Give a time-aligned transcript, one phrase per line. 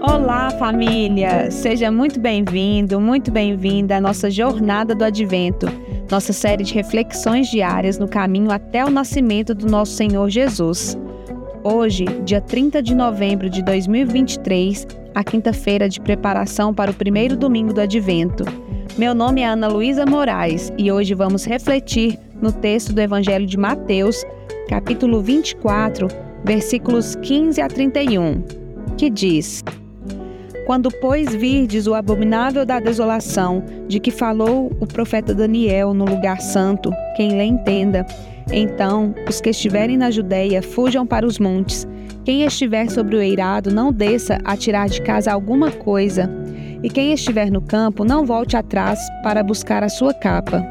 [0.00, 1.50] Olá, família!
[1.50, 5.66] Seja muito bem-vindo, muito bem-vinda à nossa jornada do Advento,
[6.10, 10.96] nossa série de reflexões diárias no caminho até o nascimento do nosso Senhor Jesus.
[11.62, 14.86] Hoje, dia 30 de novembro de 2023,
[15.18, 18.44] a quinta-feira de preparação para o primeiro domingo do Advento.
[18.96, 23.56] Meu nome é Ana Luísa Moraes e hoje vamos refletir no texto do Evangelho de
[23.56, 24.24] Mateus,
[24.68, 26.06] capítulo 24,
[26.44, 28.44] versículos 15 a 31,
[28.96, 29.64] que diz:
[30.64, 36.40] quando, pois, virdes o abominável da desolação, de que falou o profeta Daniel no lugar
[36.40, 38.06] santo, quem lhe entenda.
[38.52, 41.88] Então, os que estiverem na Judéia fujam para os montes.
[42.28, 46.30] Quem estiver sobre o eirado, não desça a tirar de casa alguma coisa.
[46.82, 50.62] E quem estiver no campo, não volte atrás para buscar a sua capa.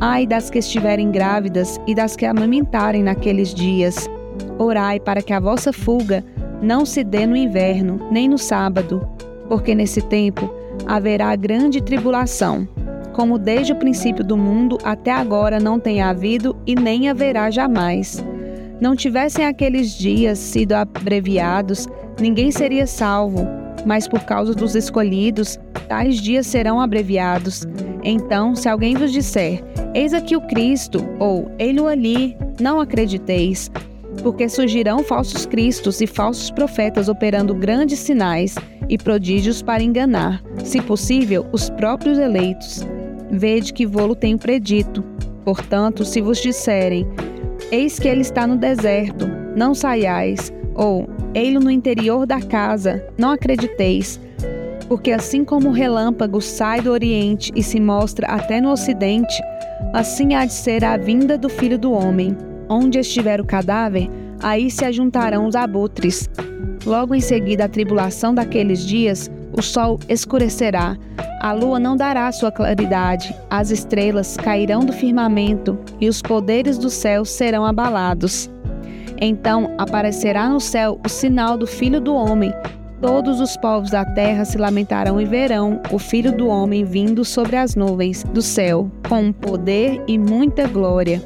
[0.00, 4.10] Ai das que estiverem grávidas e das que amamentarem naqueles dias.
[4.58, 6.24] Orai para que a vossa fuga
[6.60, 9.08] não se dê no inverno, nem no sábado,
[9.48, 10.52] porque nesse tempo
[10.84, 12.66] haverá grande tribulação,
[13.12, 18.20] como desde o princípio do mundo até agora não tem havido e nem haverá jamais.
[18.80, 21.88] Não tivessem aqueles dias sido abreviados,
[22.20, 23.46] ninguém seria salvo,
[23.84, 27.66] mas por causa dos escolhidos, tais dias serão abreviados.
[28.04, 33.68] Então, se alguém vos disser: Eis aqui o Cristo, ou Ei-lo ali, não acrediteis,
[34.22, 38.54] porque surgirão falsos cristos e falsos profetas operando grandes sinais
[38.88, 42.86] e prodígios para enganar, se possível, os próprios eleitos.
[43.30, 45.04] Vede que vou-lo tenho predito.
[45.44, 47.06] Portanto, se vos disserem,
[47.70, 53.30] eis que ele está no deserto, não saiais, ou ei-lo no interior da casa, não
[53.30, 54.20] acrediteis.
[54.88, 59.42] Porque assim como o relâmpago sai do oriente e se mostra até no ocidente,
[59.92, 62.36] assim há de ser a vinda do filho do homem.
[62.70, 64.08] Onde estiver o cadáver,
[64.42, 66.28] aí se ajuntarão os abutres.
[66.86, 70.96] Logo em seguida a tribulação daqueles dias, o sol escurecerá,
[71.40, 76.90] a lua não dará sua claridade, as estrelas cairão do firmamento e os poderes do
[76.90, 78.50] céu serão abalados.
[79.20, 82.52] Então aparecerá no céu o sinal do Filho do Homem.
[83.00, 87.56] Todos os povos da terra se lamentarão e verão o Filho do Homem vindo sobre
[87.56, 91.22] as nuvens do céu, com poder e muita glória.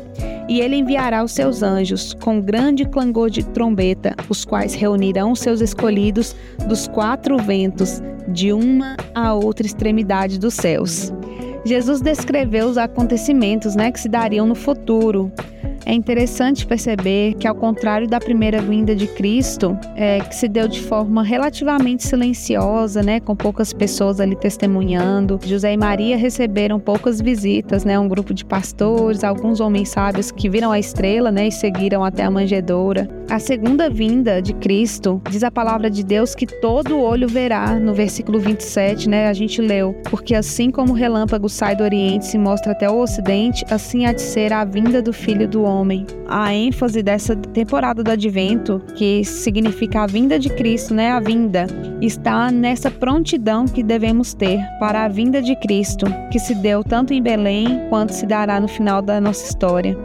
[0.49, 5.61] E ele enviará os seus anjos com grande clangor de trombeta, os quais reunirão seus
[5.61, 6.35] escolhidos
[6.69, 11.13] dos quatro ventos, de uma a outra extremidade dos céus.
[11.65, 15.31] Jesus descreveu os acontecimentos né, que se dariam no futuro.
[15.84, 20.69] É interessante perceber que, ao contrário da primeira vinda de Cristo, é, que se deu
[20.69, 27.20] de forma relativamente silenciosa, né, com poucas pessoas ali testemunhando, José e Maria receberam poucas
[27.20, 31.53] visitas, né, um grupo de pastores, alguns homens sábios que viram a estrela né, e
[31.53, 33.09] seguiram até a manjedoura.
[33.28, 37.93] A segunda vinda de Cristo, diz a palavra de Deus que todo olho verá, no
[37.93, 42.28] versículo 27, né, a gente leu, porque assim como o relâmpago sai do Oriente e
[42.28, 45.72] se mostra até o Ocidente, assim há de ser a vinda do Filho do Homem
[45.72, 46.06] homem.
[46.28, 51.10] A ênfase dessa temporada do advento, que significa a vinda de Cristo, né?
[51.10, 51.66] A vinda,
[52.00, 57.12] está nessa prontidão que devemos ter para a vinda de Cristo, que se deu tanto
[57.12, 59.97] em Belém quanto se dará no final da nossa história.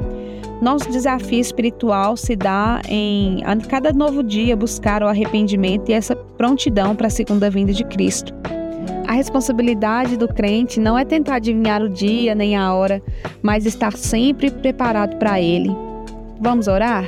[0.62, 6.16] Nosso desafio espiritual se dá em a cada novo dia buscar o arrependimento e essa
[6.16, 8.34] prontidão para a segunda vinda de Cristo.
[9.08, 13.02] A responsabilidade do crente não é tentar adivinhar o dia nem a hora,
[13.42, 15.74] mas estar sempre preparado para ele.
[16.42, 17.06] Vamos orar?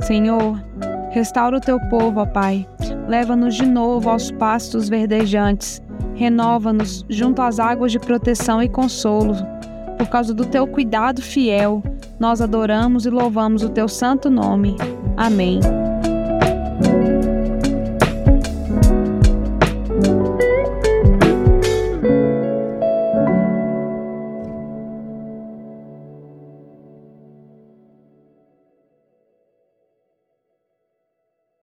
[0.00, 0.62] Senhor,
[1.10, 2.64] restaura o teu povo, ó Pai.
[3.08, 5.82] Leva-nos de novo aos pastos verdejantes.
[6.14, 9.34] Renova-nos junto às águas de proteção e consolo.
[9.98, 11.82] Por causa do teu cuidado fiel,
[12.20, 14.76] nós adoramos e louvamos o teu santo nome.
[15.16, 15.58] Amém.